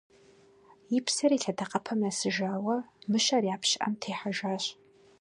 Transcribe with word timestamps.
И 0.97 0.99
псэр 1.05 1.31
и 1.37 1.39
лъэдакъэпэм 1.43 1.99
нэсыжауэ, 2.03 2.77
мыщэр 3.11 3.43
я 3.53 3.57
пщыӏэм 3.61 3.93
техьэжащ. 4.01 4.63